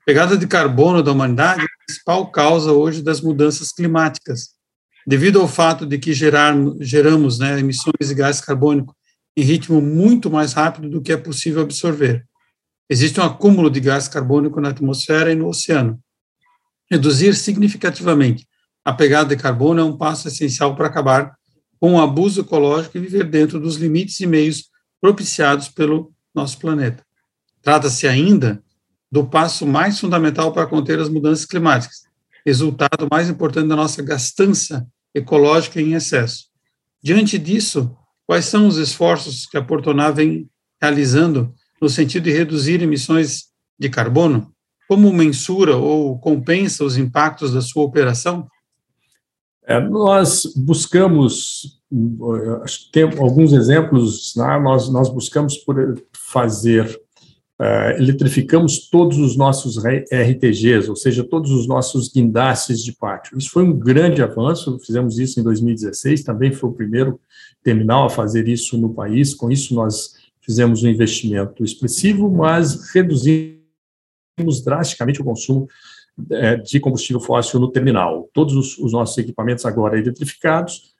pegada 0.04 0.36
de 0.36 0.46
carbono 0.46 1.02
da 1.02 1.12
humanidade 1.12 1.60
é 1.60 1.64
a 1.64 1.86
principal 1.86 2.30
causa 2.30 2.72
hoje 2.72 3.02
das 3.02 3.20
mudanças 3.20 3.72
climáticas, 3.72 4.50
devido 5.06 5.40
ao 5.40 5.48
fato 5.48 5.86
de 5.86 5.98
que 5.98 6.12
gerar, 6.12 6.54
geramos 6.80 7.38
né, 7.38 7.58
emissões 7.58 8.08
de 8.08 8.14
gás 8.14 8.40
carbônico 8.40 8.96
em 9.36 9.42
ritmo 9.42 9.80
muito 9.80 10.30
mais 10.30 10.52
rápido 10.52 10.90
do 10.90 11.00
que 11.00 11.12
é 11.12 11.16
possível 11.16 11.62
absorver. 11.62 12.26
existe 12.88 13.18
um 13.18 13.24
acúmulo 13.24 13.70
de 13.70 13.80
gás 13.80 14.08
carbônico 14.08 14.60
na 14.60 14.68
atmosfera 14.68 15.32
e 15.32 15.34
no 15.34 15.48
oceano. 15.48 15.98
Reduzir 16.90 17.34
significativamente 17.34 18.46
a 18.84 18.92
pegada 18.92 19.34
de 19.34 19.40
carbono 19.40 19.80
é 19.80 19.84
um 19.84 19.96
passo 19.96 20.28
essencial 20.28 20.74
para 20.74 20.88
acabar 20.88 21.34
com 21.80 21.94
o 21.94 22.00
abuso 22.00 22.42
ecológico 22.42 22.98
e 22.98 23.00
viver 23.00 23.24
dentro 23.24 23.58
dos 23.58 23.76
limites 23.76 24.20
e 24.20 24.26
meios 24.26 24.64
propiciados 25.00 25.68
pelo 25.68 26.12
nosso 26.34 26.58
planeta. 26.58 27.04
Trata-se 27.62 28.06
ainda 28.06 28.61
do 29.12 29.26
passo 29.26 29.66
mais 29.66 30.00
fundamental 30.00 30.52
para 30.52 30.66
conter 30.66 30.98
as 30.98 31.10
mudanças 31.10 31.44
climáticas, 31.44 32.04
resultado 32.46 33.06
mais 33.10 33.28
importante 33.28 33.68
da 33.68 33.76
nossa 33.76 34.02
gastança 34.02 34.88
ecológica 35.14 35.78
em 35.78 35.92
excesso. 35.92 36.46
Diante 37.02 37.38
disso, 37.38 37.94
quais 38.26 38.46
são 38.46 38.66
os 38.66 38.78
esforços 38.78 39.44
que 39.44 39.58
a 39.58 39.62
Portoná 39.62 40.10
vem 40.10 40.48
realizando 40.80 41.52
no 41.80 41.90
sentido 41.90 42.24
de 42.24 42.32
reduzir 42.32 42.82
emissões 42.82 43.48
de 43.78 43.90
carbono? 43.90 44.50
Como 44.88 45.12
mensura 45.12 45.76
ou 45.76 46.18
compensa 46.18 46.82
os 46.82 46.96
impactos 46.96 47.52
da 47.52 47.60
sua 47.60 47.82
operação? 47.82 48.48
É, 49.64 49.78
nós 49.78 50.44
buscamos, 50.56 51.80
tem 52.92 53.04
alguns 53.04 53.52
exemplos, 53.52 54.34
né? 54.36 54.58
nós, 54.58 54.90
nós 54.90 55.08
buscamos 55.10 55.58
por 55.58 56.02
fazer, 56.32 56.98
uh, 57.60 58.00
eletrificamos 58.00 58.88
todos 58.88 59.18
os 59.18 59.36
nossos 59.36 59.76
RTGs, 59.78 60.88
ou 60.88 60.96
seja, 60.96 61.24
todos 61.24 61.50
os 61.50 61.66
nossos 61.66 62.12
guindastes 62.12 62.82
de 62.82 62.92
pátio. 62.92 63.36
Isso 63.36 63.50
foi 63.50 63.62
um 63.62 63.72
grande 63.72 64.22
avanço, 64.22 64.78
fizemos 64.78 65.18
isso 65.18 65.40
em 65.40 65.42
2016, 65.42 66.22
também 66.22 66.52
foi 66.52 66.70
o 66.70 66.74
primeiro 66.74 67.20
terminal 67.62 68.06
a 68.06 68.10
fazer 68.10 68.48
isso 68.48 68.76
no 68.78 68.92
país, 68.92 69.34
com 69.34 69.50
isso 69.50 69.74
nós 69.74 70.14
fizemos 70.40 70.82
um 70.82 70.88
investimento 70.88 71.64
expressivo, 71.64 72.30
mas 72.30 72.90
reduzimos 72.92 73.60
drasticamente 74.64 75.20
o 75.20 75.24
consumo 75.24 75.68
é, 76.30 76.56
de 76.56 76.80
combustível 76.80 77.20
fóssil 77.20 77.60
no 77.60 77.70
terminal. 77.70 78.28
Todos 78.32 78.54
os, 78.54 78.78
os 78.78 78.92
nossos 78.92 79.16
equipamentos 79.18 79.64
agora 79.64 79.98
eletrificados, 79.98 80.92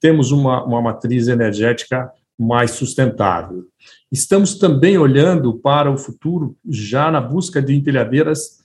temos 0.00 0.30
uma, 0.30 0.64
uma 0.64 0.80
matriz 0.80 1.28
energética 1.28 2.10
mais 2.38 2.72
sustentável. 2.72 3.64
Estamos 4.10 4.58
também 4.58 4.98
olhando 4.98 5.54
para 5.54 5.90
o 5.90 5.96
futuro, 5.96 6.56
já 6.68 7.10
na 7.10 7.20
busca 7.20 7.62
de 7.62 7.74
empilhadeiras 7.74 8.64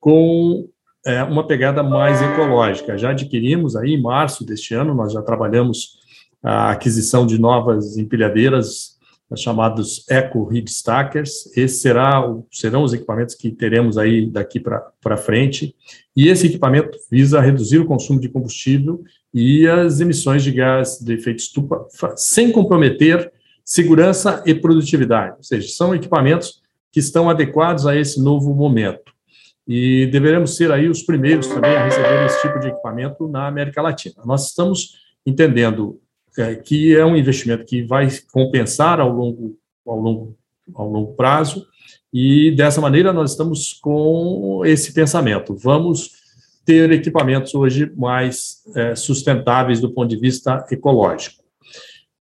com 0.00 0.68
é, 1.06 1.22
uma 1.22 1.46
pegada 1.46 1.82
mais 1.82 2.20
ecológica. 2.20 2.98
Já 2.98 3.10
adquirimos 3.10 3.76
aí 3.76 3.94
em 3.94 4.02
março 4.02 4.44
deste 4.44 4.74
ano, 4.74 4.94
nós 4.94 5.12
já 5.12 5.22
trabalhamos 5.22 5.98
a 6.42 6.70
aquisição 6.70 7.26
de 7.26 7.38
novas 7.38 7.96
empilhadeiras 7.96 8.94
chamados 9.36 10.04
Eco 10.08 10.48
Heat 10.52 10.70
Stackers. 10.70 11.46
Esses 11.56 11.80
serão 11.80 12.46
os 12.82 12.92
equipamentos 12.92 13.34
que 13.34 13.50
teremos 13.50 13.98
aí 13.98 14.26
daqui 14.26 14.60
para 14.60 15.16
frente. 15.16 15.74
E 16.16 16.28
esse 16.28 16.46
equipamento 16.46 16.96
visa 17.10 17.40
reduzir 17.40 17.78
o 17.78 17.86
consumo 17.86 18.20
de 18.20 18.28
combustível 18.28 19.02
e 19.34 19.66
as 19.66 20.00
emissões 20.00 20.44
de 20.44 20.52
gás 20.52 20.98
de 21.00 21.12
efeito 21.12 21.40
estufa, 21.40 21.86
sem 22.16 22.52
comprometer 22.52 23.32
segurança 23.64 24.42
e 24.46 24.54
produtividade. 24.54 25.34
Ou 25.38 25.42
seja, 25.42 25.68
são 25.68 25.92
equipamentos 25.92 26.62
que 26.92 27.00
estão 27.00 27.28
adequados 27.28 27.86
a 27.86 27.96
esse 27.96 28.22
novo 28.22 28.54
momento. 28.54 29.12
E 29.66 30.06
deveremos 30.06 30.54
ser 30.54 30.70
aí 30.70 30.88
os 30.88 31.02
primeiros 31.02 31.48
também 31.48 31.74
a 31.74 31.84
receber 31.84 32.26
esse 32.26 32.40
tipo 32.42 32.60
de 32.60 32.68
equipamento 32.68 33.26
na 33.26 33.48
América 33.48 33.82
Latina. 33.82 34.16
Nós 34.24 34.48
estamos 34.48 35.00
entendendo 35.26 35.98
é, 36.38 36.54
que 36.54 36.94
é 36.94 37.04
um 37.04 37.16
investimento 37.16 37.64
que 37.64 37.82
vai 37.82 38.08
compensar 38.30 39.00
ao 39.00 39.10
longo, 39.10 39.56
ao 39.84 39.98
longo, 39.98 40.36
ao 40.74 40.88
longo 40.88 41.14
prazo, 41.14 41.66
e 42.12 42.52
dessa 42.52 42.80
maneira 42.80 43.12
nós 43.12 43.30
estamos 43.30 43.72
com 43.72 44.62
esse 44.64 44.92
pensamento. 44.92 45.56
Vamos 45.56 46.23
ter 46.64 46.90
equipamentos 46.92 47.54
hoje 47.54 47.92
mais 47.96 48.62
é, 48.74 48.94
sustentáveis 48.94 49.80
do 49.80 49.92
ponto 49.92 50.08
de 50.08 50.16
vista 50.16 50.64
ecológico. 50.70 51.42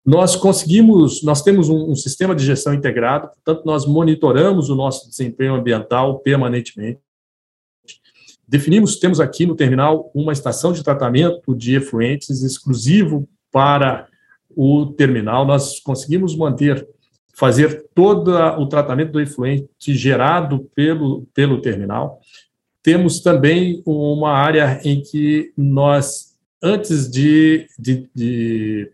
Nós 0.06 0.36
conseguimos, 0.36 1.22
nós 1.24 1.44
temos 1.44 1.70
um, 1.70 1.92
um, 1.92 1.96
sistema 1.96 2.34
de 2.34 2.44
gestão 2.44 2.74
integrado, 2.74 3.30
portanto, 3.30 3.66
nós 3.66 3.86
monitoramos 3.86 4.70
o 4.70 4.76
nosso 4.76 5.08
desempenho 5.08 5.54
ambiental 5.54 6.20
permanentemente. 6.20 7.00
Definimos, 8.48 8.98
temos 8.98 9.20
aqui 9.20 9.46
no 9.46 9.56
terminal 9.56 10.12
uma 10.14 10.34
estação 10.34 10.74
de 10.74 10.84
tratamento 10.84 11.56
de 11.56 11.76
efluentes 11.76 12.42
exclusivo 12.42 13.30
para 13.52 14.08
o 14.56 14.88
terminal, 14.88 15.46
nós 15.46 15.80
conseguimos 15.80 16.36
manter, 16.36 16.88
fazer 17.34 17.86
todo 17.94 18.32
o 18.34 18.68
tratamento 18.68 19.12
do 19.12 19.22
efluente 19.22 19.70
gerado 19.80 20.70
pelo, 20.76 21.26
pelo 21.34 21.62
terminal. 21.62 22.20
Temos 22.84 23.20
também 23.20 23.82
uma 23.86 24.32
área 24.32 24.82
em 24.84 25.02
que 25.02 25.54
nós, 25.56 26.36
antes 26.62 27.10
de, 27.10 27.68
de, 27.78 28.10
de 28.14 28.92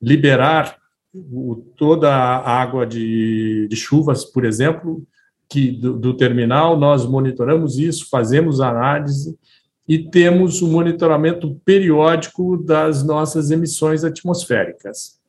liberar 0.00 0.78
o, 1.14 1.56
toda 1.76 2.10
a 2.10 2.62
água 2.62 2.86
de, 2.86 3.66
de 3.68 3.76
chuvas, 3.76 4.24
por 4.24 4.44
exemplo, 4.44 5.06
que 5.48 5.70
do, 5.70 5.98
do, 5.98 6.14
terminal, 6.14 6.78
nós 6.78 7.04
monitoramos 7.04 7.78
isso, 7.78 8.08
fazemos 8.08 8.60
análise 8.60 9.38
e 9.86 9.98
temos 9.98 10.62
o 10.62 10.66
um 10.66 10.72
monitoramento 10.72 11.60
periódico 11.64 12.56
das 12.56 13.02
nossas 13.02 13.50
emissões 13.50 14.04
atmosféricas. 14.04 15.20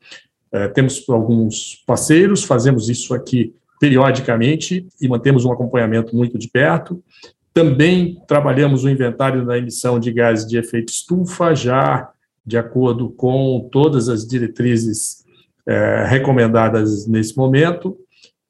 É, 0.52 0.68
temos 0.70 1.04
alguns 1.10 1.84
parceiros, 1.86 2.44
fazemos 2.44 2.88
isso 2.88 3.13
aqui 3.13 3.54
periodicamente 3.80 4.88
e 5.02 5.08
mantemos 5.10 5.44
um 5.44 5.52
acompanhamento 5.52 6.16
muito 6.16 6.38
de 6.38 6.48
perto. 6.48 7.04
Também 7.53 8.22
trabalhamos 8.27 8.83
o 8.83 8.89
inventário 8.89 9.45
da 9.45 9.57
emissão 9.57 10.00
de 10.00 10.12
gases 10.12 10.48
de 10.48 10.57
efeito 10.57 10.91
estufa, 10.91 11.53
já 11.53 12.10
de 12.45 12.57
acordo 12.57 13.10
com 13.10 13.69
todas 13.72 14.10
as 14.10 14.27
diretrizes 14.27 15.24
é, 15.65 16.05
recomendadas 16.07 17.07
nesse 17.07 17.38
momento, 17.38 17.98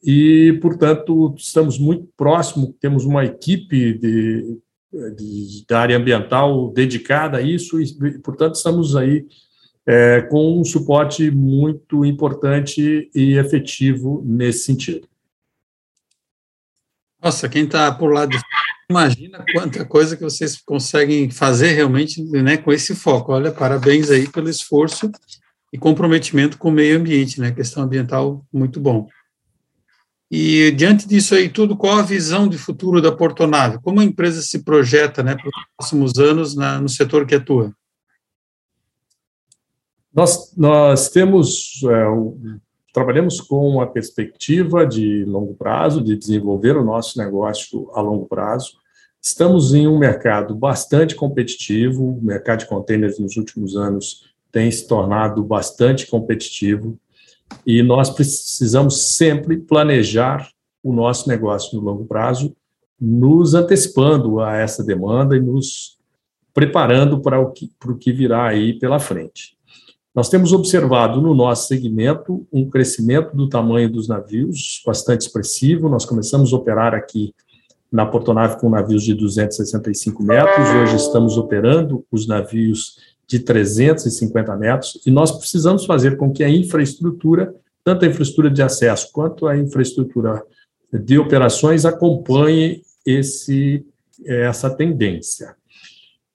e, 0.04 0.58
portanto, 0.62 1.34
estamos 1.38 1.78
muito 1.78 2.08
próximo, 2.18 2.76
temos 2.80 3.06
uma 3.06 3.24
equipe 3.24 3.94
de 3.98 4.58
de, 5.16 5.66
da 5.68 5.80
área 5.80 5.98
ambiental 5.98 6.72
dedicada 6.72 7.38
a 7.38 7.42
isso, 7.42 7.82
e, 7.82 8.20
portanto, 8.20 8.56
estamos 8.56 8.96
aí 8.96 9.26
é, 9.86 10.22
com 10.22 10.60
um 10.60 10.64
suporte 10.64 11.30
muito 11.32 12.06
importante 12.06 13.10
e 13.14 13.34
efetivo 13.34 14.24
nesse 14.26 14.66
sentido. 14.66 15.08
Nossa, 17.24 17.48
quem 17.48 17.64
está 17.64 17.90
por 17.90 18.12
lá 18.12 18.26
de 18.26 18.38
imagina 18.90 19.44
quanta 19.54 19.86
coisa 19.86 20.18
que 20.18 20.24
vocês 20.24 20.62
conseguem 20.62 21.32
fazer 21.32 21.72
realmente 21.72 22.22
né, 22.22 22.58
com 22.58 22.72
esse 22.72 22.94
foco. 22.94 23.32
Olha, 23.32 23.52
parabéns 23.52 24.12
aí 24.12 24.30
pelo 24.30 24.50
esforço 24.50 25.10
e 25.72 25.78
comprometimento 25.78 26.58
com 26.58 26.68
o 26.68 26.72
meio 26.72 26.98
ambiente, 26.98 27.40
né? 27.40 27.52
Questão 27.52 27.84
ambiental 27.84 28.46
muito 28.52 28.80
bom. 28.80 29.08
E 30.30 30.72
diante 30.72 31.08
disso 31.08 31.34
aí 31.34 31.48
tudo, 31.48 31.78
qual 31.78 31.98
a 31.98 32.02
visão 32.02 32.48
de 32.48 32.58
futuro 32.58 33.02
da 33.02 33.12
Portonave? 33.12 33.80
Como 33.82 34.02
a 34.02 34.04
empresa 34.04 34.42
se 34.42 34.64
projeta 34.64 35.24
né, 35.24 35.36
para 35.36 35.48
os 35.48 35.66
próximos 35.78 36.18
anos 36.20 36.56
na, 36.56 36.82
no 36.82 36.90
setor 36.90 37.26
que 37.26 37.36
atua? 37.36 37.74
Nós, 40.14 40.54
nós 40.58 41.10
temos, 41.10 41.82
é, 41.84 42.08
um, 42.08 42.60
trabalhamos 42.94 43.42
com 43.42 43.68
uma 43.68 43.88
perspectiva 43.88 44.86
de 44.86 45.26
longo 45.26 45.56
prazo, 45.56 46.02
de 46.02 46.16
desenvolver 46.16 46.78
o 46.78 46.86
nosso 46.86 47.18
negócio 47.18 47.90
a 47.94 48.00
longo 48.00 48.28
prazo. 48.28 48.78
Estamos 49.20 49.74
em 49.74 49.88
um 49.88 49.98
mercado 49.98 50.54
bastante 50.54 51.16
competitivo, 51.16 52.18
o 52.18 52.24
mercado 52.24 52.60
de 52.60 52.68
containers 52.68 53.18
nos 53.18 53.36
últimos 53.36 53.76
anos 53.76 54.32
tem 54.52 54.70
se 54.70 54.88
tornado 54.88 55.44
bastante 55.44 56.06
competitivo 56.06 57.00
e 57.66 57.82
nós 57.82 58.12
precisamos 58.12 59.16
sempre 59.16 59.58
planejar 59.58 60.48
o 60.84 60.94
nosso 60.94 61.28
negócio 61.28 61.76
no 61.76 61.84
longo 61.84 62.06
prazo, 62.06 62.56
nos 63.00 63.56
antecipando 63.56 64.40
a 64.40 64.56
essa 64.56 64.84
demanda 64.84 65.36
e 65.36 65.40
nos 65.40 65.98
preparando 66.54 67.20
para 67.20 67.40
o 67.40 67.52
que, 67.52 67.72
para 67.80 67.92
o 67.92 67.98
que 67.98 68.12
virá 68.12 68.46
aí 68.46 68.78
pela 68.78 69.00
frente. 69.00 69.58
Nós 70.16 70.30
temos 70.30 70.54
observado 70.54 71.20
no 71.20 71.34
nosso 71.34 71.68
segmento 71.68 72.46
um 72.54 72.70
crescimento 72.70 73.36
do 73.36 73.50
tamanho 73.50 73.92
dos 73.92 74.08
navios 74.08 74.82
bastante 74.86 75.22
expressivo. 75.22 75.90
Nós 75.90 76.06
começamos 76.06 76.54
a 76.54 76.56
operar 76.56 76.94
aqui 76.94 77.34
na 77.92 78.06
Portonave 78.06 78.60
com 78.60 78.70
navios 78.70 79.04
de 79.04 79.14
265 79.14 80.24
metros, 80.24 80.68
hoje 80.70 80.96
estamos 80.96 81.38
operando 81.38 82.04
os 82.12 82.28
navios 82.28 82.98
de 83.28 83.40
350 83.40 84.56
metros, 84.58 85.00
e 85.06 85.12
nós 85.12 85.32
precisamos 85.32 85.86
fazer 85.86 86.18
com 86.18 86.32
que 86.32 86.44
a 86.44 86.50
infraestrutura, 86.50 87.54
tanto 87.84 88.04
a 88.04 88.08
infraestrutura 88.08 88.50
de 88.50 88.64
acesso 88.64 89.12
quanto 89.14 89.48
a 89.48 89.56
infraestrutura 89.56 90.44
de 90.92 91.20
operações, 91.20 91.86
acompanhe 91.86 92.82
esse, 93.06 93.86
essa 94.26 94.72
tendência. 94.72 95.56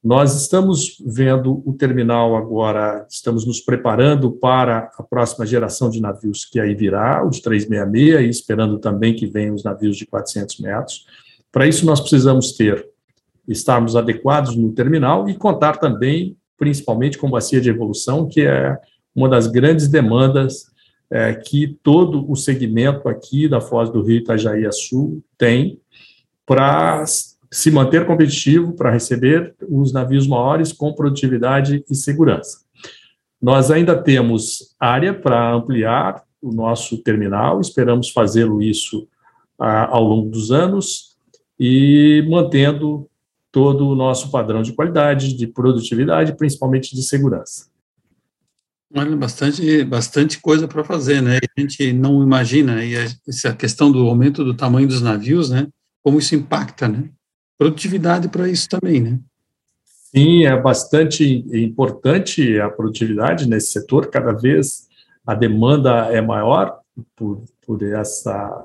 Nós 0.02 0.40
estamos 0.40 0.96
vendo 1.04 1.60
o 1.66 1.72
terminal 1.72 2.36
agora, 2.36 3.04
estamos 3.10 3.44
nos 3.44 3.60
preparando 3.60 4.30
para 4.30 4.90
a 4.96 5.02
próxima 5.02 5.44
geração 5.44 5.90
de 5.90 6.00
navios 6.00 6.44
que 6.44 6.60
aí 6.60 6.72
virá, 6.74 7.26
os 7.26 7.40
366, 7.40 8.26
e 8.26 8.28
esperando 8.30 8.78
também 8.78 9.14
que 9.14 9.26
venham 9.26 9.56
os 9.56 9.64
navios 9.64 9.96
de 9.96 10.06
400 10.06 10.60
metros. 10.60 11.04
Para 11.50 11.66
isso, 11.66 11.84
nós 11.84 12.00
precisamos 12.00 12.52
ter, 12.52 12.88
estarmos 13.48 13.96
adequados 13.96 14.54
no 14.54 14.72
terminal 14.72 15.28
e 15.28 15.34
contar 15.34 15.78
também, 15.78 16.36
principalmente, 16.56 17.18
com 17.18 17.28
bacia 17.28 17.60
de 17.60 17.68
evolução, 17.68 18.28
que 18.28 18.42
é 18.42 18.78
uma 19.14 19.28
das 19.28 19.48
grandes 19.48 19.88
demandas 19.88 20.66
é, 21.10 21.34
que 21.34 21.76
todo 21.82 22.30
o 22.30 22.36
segmento 22.36 23.08
aqui 23.08 23.48
da 23.48 23.60
Foz 23.60 23.90
do 23.90 24.02
Rio 24.02 24.18
Itajaí 24.18 24.70
Sul 24.72 25.22
tem 25.36 25.80
para 26.46 27.04
se 27.50 27.70
manter 27.70 28.06
competitivo, 28.06 28.72
para 28.72 28.90
receber 28.90 29.54
os 29.68 29.92
navios 29.92 30.26
maiores 30.26 30.72
com 30.72 30.92
produtividade 30.92 31.84
e 31.88 31.94
segurança. 31.94 32.58
Nós 33.40 33.70
ainda 33.70 33.96
temos 33.96 34.74
área 34.78 35.14
para 35.14 35.54
ampliar 35.54 36.22
o 36.42 36.52
nosso 36.52 36.98
terminal, 36.98 37.60
esperamos 37.60 38.10
fazê-lo 38.10 38.62
isso 38.62 39.08
ah, 39.58 39.86
ao 39.86 40.04
longo 40.04 40.30
dos 40.30 40.50
anos 40.50 41.16
e 41.58 42.24
mantendo 42.28 43.08
todo 43.50 43.88
o 43.88 43.94
nosso 43.94 44.30
padrão 44.30 44.62
de 44.62 44.72
qualidade, 44.72 45.34
de 45.34 45.46
produtividade, 45.46 46.36
principalmente 46.36 46.94
de 46.94 47.02
segurança. 47.02 47.66
Olha, 48.94 49.16
bastante, 49.16 49.84
bastante 49.84 50.40
coisa 50.40 50.66
para 50.66 50.84
fazer, 50.84 51.20
né? 51.20 51.38
A 51.56 51.60
gente 51.60 51.92
não 51.92 52.22
imagina, 52.22 52.84
e 52.84 52.94
essa 52.94 53.54
questão 53.54 53.92
do 53.92 54.06
aumento 54.08 54.44
do 54.44 54.54
tamanho 54.54 54.88
dos 54.88 55.02
navios, 55.02 55.50
né? 55.50 55.66
Como 56.02 56.18
isso 56.18 56.34
impacta, 56.34 56.88
né? 56.88 57.10
Produtividade 57.58 58.28
para 58.28 58.48
isso 58.48 58.68
também, 58.68 59.00
né? 59.00 59.18
Sim, 59.84 60.46
é 60.46 60.56
bastante 60.58 61.44
importante 61.52 62.58
a 62.58 62.70
produtividade 62.70 63.46
nesse 63.46 63.72
setor, 63.72 64.06
cada 64.06 64.32
vez 64.32 64.88
a 65.26 65.34
demanda 65.34 66.06
é 66.10 66.22
maior 66.22 66.78
por, 67.14 67.44
por 67.66 67.82
essa 67.82 68.64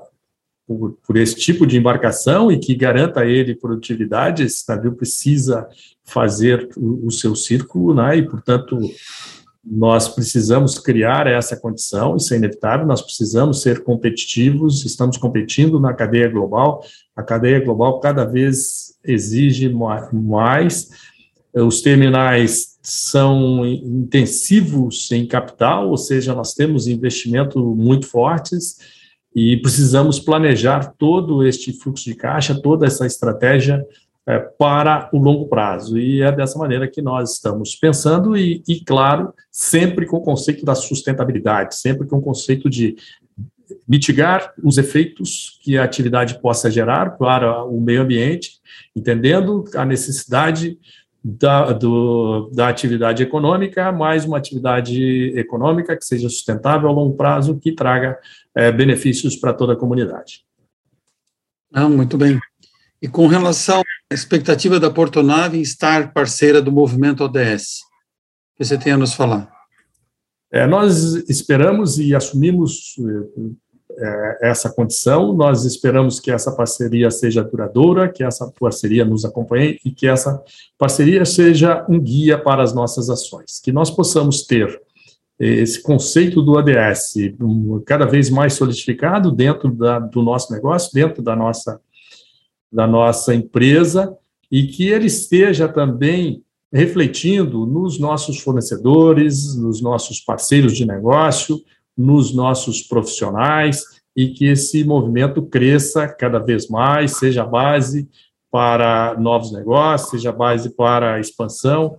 por, 0.66 0.96
por, 1.06 1.16
esse 1.18 1.34
tipo 1.34 1.66
de 1.66 1.76
embarcação 1.76 2.50
e 2.50 2.58
que 2.58 2.74
garanta 2.74 3.20
a 3.20 3.26
ele 3.26 3.54
produtividade, 3.54 4.44
esse 4.44 4.66
navio 4.66 4.94
precisa 4.94 5.68
fazer 6.02 6.70
o, 6.74 7.06
o 7.06 7.10
seu 7.10 7.36
círculo, 7.36 7.94
né, 7.94 8.16
e, 8.16 8.22
portanto, 8.22 8.78
nós 9.66 10.08
precisamos 10.08 10.78
criar 10.78 11.26
essa 11.26 11.56
condição, 11.56 12.16
isso 12.16 12.34
é 12.34 12.36
inevitável, 12.36 12.86
nós 12.86 13.00
precisamos 13.00 13.62
ser 13.62 13.82
competitivos, 13.82 14.84
estamos 14.84 15.16
competindo 15.16 15.80
na 15.80 15.94
cadeia 15.94 16.28
global, 16.28 16.84
a 17.16 17.22
cadeia 17.22 17.64
global 17.64 17.98
cada 18.00 18.24
vez 18.24 18.94
exige 19.04 19.72
mais, 20.12 20.90
os 21.54 21.80
terminais 21.80 22.78
são 22.82 23.66
intensivos 23.66 25.10
em 25.10 25.26
capital, 25.26 25.88
ou 25.88 25.96
seja, 25.96 26.34
nós 26.34 26.52
temos 26.52 26.86
investimentos 26.86 27.62
muito 27.62 28.06
fortes 28.06 28.76
e 29.34 29.56
precisamos 29.56 30.20
planejar 30.20 30.94
todo 30.98 31.44
este 31.46 31.72
fluxo 31.72 32.04
de 32.04 32.14
caixa, 32.14 32.60
toda 32.60 32.86
essa 32.86 33.06
estratégia 33.06 33.84
é, 34.26 34.38
para 34.38 35.08
o 35.12 35.18
longo 35.18 35.46
prazo. 35.46 35.98
E 35.98 36.22
é 36.22 36.32
dessa 36.32 36.58
maneira 36.58 36.88
que 36.88 37.02
nós 37.02 37.32
estamos 37.32 37.74
pensando, 37.74 38.36
e, 38.36 38.62
e, 38.66 38.80
claro, 38.80 39.34
sempre 39.50 40.06
com 40.06 40.16
o 40.16 40.22
conceito 40.22 40.64
da 40.64 40.74
sustentabilidade, 40.74 41.76
sempre 41.76 42.06
com 42.06 42.16
o 42.16 42.22
conceito 42.22 42.70
de 42.70 42.96
mitigar 43.88 44.52
os 44.62 44.78
efeitos 44.78 45.58
que 45.62 45.76
a 45.76 45.84
atividade 45.84 46.40
possa 46.40 46.70
gerar 46.70 47.16
para 47.16 47.64
o 47.64 47.80
meio 47.80 48.02
ambiente, 48.02 48.60
entendendo 48.94 49.64
a 49.74 49.84
necessidade 49.84 50.78
da, 51.22 51.72
do, 51.72 52.50
da 52.52 52.68
atividade 52.68 53.22
econômica, 53.22 53.90
mais 53.90 54.26
uma 54.26 54.36
atividade 54.36 55.32
econômica 55.38 55.96
que 55.96 56.04
seja 56.04 56.28
sustentável 56.28 56.88
a 56.88 56.92
longo 56.92 57.16
prazo, 57.16 57.58
que 57.58 57.72
traga 57.72 58.18
é, 58.54 58.70
benefícios 58.70 59.34
para 59.34 59.54
toda 59.54 59.72
a 59.72 59.76
comunidade. 59.76 60.44
Ah, 61.72 61.88
muito 61.88 62.18
bem. 62.18 62.38
E 63.00 63.08
com 63.08 63.26
relação 63.26 63.82
expectativa 64.14 64.80
da 64.80 64.90
Portonave 64.90 65.58
em 65.58 65.62
estar 65.62 66.12
parceira 66.12 66.62
do 66.62 66.72
movimento 66.72 67.24
ODS, 67.24 67.80
o 68.54 68.58
que 68.58 68.64
você 68.64 68.78
tem 68.78 68.92
a 68.92 68.96
nos 68.96 69.14
falar? 69.14 69.52
É, 70.52 70.66
nós 70.66 71.14
esperamos 71.28 71.98
e 71.98 72.14
assumimos 72.14 72.94
é, 73.96 74.38
essa 74.42 74.70
condição, 74.70 75.32
nós 75.32 75.64
esperamos 75.64 76.20
que 76.20 76.30
essa 76.30 76.52
parceria 76.52 77.10
seja 77.10 77.42
duradoura, 77.42 78.08
que 78.08 78.22
essa 78.22 78.50
parceria 78.60 79.04
nos 79.04 79.24
acompanhe 79.24 79.78
e 79.84 79.90
que 79.90 80.06
essa 80.06 80.42
parceria 80.78 81.24
seja 81.24 81.84
um 81.88 82.00
guia 82.00 82.38
para 82.38 82.62
as 82.62 82.72
nossas 82.72 83.10
ações, 83.10 83.60
que 83.62 83.72
nós 83.72 83.90
possamos 83.90 84.46
ter 84.46 84.80
esse 85.38 85.82
conceito 85.82 86.40
do 86.40 86.52
ODS 86.52 87.14
cada 87.84 88.06
vez 88.06 88.30
mais 88.30 88.54
solidificado 88.54 89.32
dentro 89.32 89.72
da, 89.72 89.98
do 89.98 90.22
nosso 90.22 90.52
negócio, 90.52 90.92
dentro 90.94 91.22
da 91.22 91.34
nossa 91.34 91.80
da 92.74 92.86
nossa 92.86 93.34
empresa 93.34 94.16
e 94.50 94.66
que 94.66 94.88
ele 94.88 95.06
esteja 95.06 95.68
também 95.68 96.42
refletindo 96.72 97.64
nos 97.64 98.00
nossos 98.00 98.40
fornecedores, 98.40 99.54
nos 99.54 99.80
nossos 99.80 100.20
parceiros 100.20 100.76
de 100.76 100.84
negócio, 100.84 101.62
nos 101.96 102.34
nossos 102.34 102.82
profissionais 102.82 103.84
e 104.16 104.28
que 104.28 104.46
esse 104.46 104.82
movimento 104.82 105.42
cresça 105.42 106.08
cada 106.08 106.40
vez 106.40 106.68
mais, 106.68 107.16
seja 107.16 107.44
base 107.44 108.08
para 108.50 109.16
novos 109.18 109.52
negócios, 109.52 110.10
seja 110.10 110.32
base 110.32 110.70
para 110.70 111.20
expansão. 111.20 111.96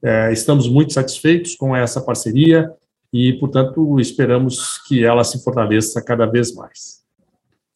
É, 0.00 0.32
estamos 0.32 0.68
muito 0.68 0.92
satisfeitos 0.92 1.56
com 1.56 1.74
essa 1.74 2.00
parceria 2.00 2.70
e, 3.12 3.32
portanto, 3.34 3.98
esperamos 4.00 4.78
que 4.86 5.04
ela 5.04 5.24
se 5.24 5.42
fortaleça 5.42 6.00
cada 6.00 6.26
vez 6.26 6.54
mais. 6.54 7.01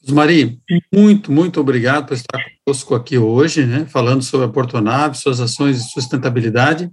Mari, 0.08 0.60
muito, 0.92 1.32
muito 1.32 1.60
obrigado 1.60 2.06
por 2.06 2.14
estar 2.14 2.38
conosco 2.64 2.94
aqui 2.94 3.18
hoje, 3.18 3.66
né, 3.66 3.86
falando 3.86 4.22
sobre 4.22 4.46
a 4.46 4.48
Portonave, 4.48 5.16
suas 5.16 5.40
ações 5.40 5.84
de 5.84 5.92
sustentabilidade, 5.92 6.90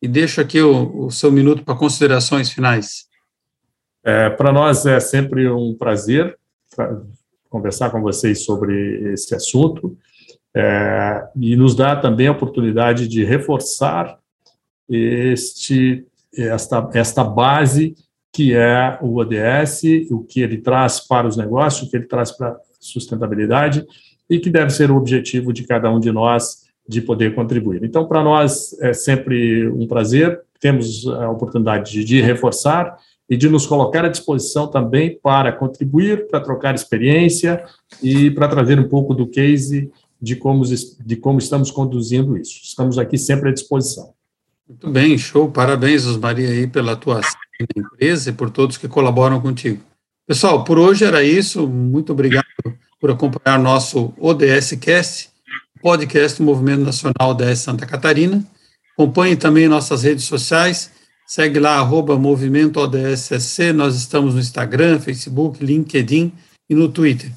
e 0.00 0.08
deixo 0.08 0.40
aqui 0.40 0.60
o, 0.60 1.06
o 1.06 1.10
seu 1.10 1.30
minuto 1.30 1.62
para 1.62 1.74
considerações 1.74 2.50
finais. 2.50 3.06
É, 4.02 4.30
para 4.30 4.52
nós 4.52 4.86
é 4.86 4.98
sempre 5.00 5.48
um 5.48 5.74
prazer 5.74 6.38
conversar 7.48 7.90
com 7.90 8.00
vocês 8.00 8.44
sobre 8.44 9.12
esse 9.12 9.34
assunto, 9.34 9.96
é, 10.56 11.26
e 11.36 11.56
nos 11.56 11.74
dá 11.74 11.96
também 11.96 12.28
a 12.28 12.32
oportunidade 12.32 13.08
de 13.08 13.24
reforçar 13.24 14.18
este, 14.88 16.06
esta, 16.36 16.90
esta 16.94 17.24
base 17.24 17.94
que 18.34 18.52
é 18.52 18.98
o 19.00 19.16
ODS, 19.20 19.82
o 20.10 20.24
que 20.24 20.42
ele 20.42 20.58
traz 20.58 20.98
para 20.98 21.28
os 21.28 21.36
negócios, 21.36 21.86
o 21.86 21.90
que 21.90 21.96
ele 21.96 22.06
traz 22.06 22.32
para 22.32 22.48
a 22.48 22.56
sustentabilidade 22.80 23.86
e 24.28 24.40
que 24.40 24.50
deve 24.50 24.70
ser 24.70 24.90
o 24.90 24.96
objetivo 24.96 25.52
de 25.52 25.62
cada 25.62 25.88
um 25.88 26.00
de 26.00 26.10
nós 26.10 26.64
de 26.86 27.00
poder 27.00 27.32
contribuir. 27.34 27.84
Então, 27.84 28.08
para 28.08 28.24
nós 28.24 28.76
é 28.80 28.92
sempre 28.92 29.68
um 29.68 29.86
prazer, 29.86 30.40
temos 30.60 31.06
a 31.06 31.30
oportunidade 31.30 31.92
de, 31.92 32.04
de 32.04 32.20
reforçar 32.20 32.98
e 33.30 33.36
de 33.36 33.48
nos 33.48 33.66
colocar 33.68 34.04
à 34.04 34.08
disposição 34.08 34.66
também 34.66 35.16
para 35.22 35.52
contribuir, 35.52 36.26
para 36.26 36.40
trocar 36.40 36.74
experiência 36.74 37.64
e 38.02 38.32
para 38.32 38.48
trazer 38.48 38.80
um 38.80 38.88
pouco 38.88 39.14
do 39.14 39.28
case 39.28 39.90
de 40.20 40.34
como, 40.34 40.64
de 40.64 41.16
como 41.16 41.38
estamos 41.38 41.70
conduzindo 41.70 42.36
isso. 42.36 42.60
Estamos 42.64 42.98
aqui 42.98 43.16
sempre 43.16 43.50
à 43.50 43.52
disposição. 43.52 44.12
Muito 44.68 44.90
bem, 44.90 45.16
show. 45.16 45.48
Parabéns, 45.48 46.04
Osmaria, 46.04 46.48
aí 46.48 46.66
pela 46.66 46.92
atuação 46.92 47.43
da 47.66 47.80
empresa 47.80 48.30
e 48.30 48.32
por 48.32 48.50
todos 48.50 48.76
que 48.76 48.88
colaboram 48.88 49.40
contigo. 49.40 49.80
Pessoal, 50.26 50.64
por 50.64 50.78
hoje 50.78 51.04
era 51.04 51.22
isso. 51.22 51.68
Muito 51.68 52.12
obrigado 52.12 52.44
por 53.00 53.10
acompanhar 53.10 53.58
nosso 53.58 54.12
ODS 54.18 54.72
Cast, 54.80 55.30
podcast 55.82 56.38
do 56.38 56.44
Movimento 56.44 56.82
Nacional 56.82 57.30
ODS 57.30 57.58
Santa 57.58 57.86
Catarina. 57.86 58.42
Acompanhe 58.94 59.36
também 59.36 59.68
nossas 59.68 60.02
redes 60.02 60.24
sociais. 60.24 60.90
Segue 61.26 61.58
lá, 61.58 61.78
arroba 61.78 62.18
Movimento 62.18 62.80
ODSSC. 62.80 63.72
Nós 63.72 63.96
estamos 63.96 64.34
no 64.34 64.40
Instagram, 64.40 65.00
Facebook, 65.00 65.64
LinkedIn 65.64 66.32
e 66.68 66.74
no 66.74 66.88
Twitter. 66.88 67.30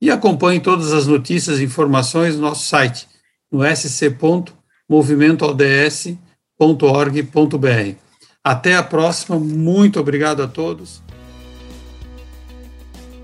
E 0.00 0.10
acompanhe 0.10 0.60
todas 0.60 0.92
as 0.92 1.06
notícias 1.06 1.60
e 1.60 1.64
informações 1.64 2.36
no 2.36 2.42
nosso 2.42 2.66
site, 2.66 3.06
no 3.50 3.62
sc.movimentoods.com 3.64 6.24
www.org.br. 6.58 8.03
Até 8.46 8.76
a 8.76 8.82
próxima, 8.82 9.38
muito 9.38 9.98
obrigado 9.98 10.42
a 10.42 10.46
todos. 10.46 11.02